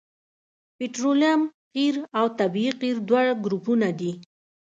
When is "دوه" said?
3.07-3.21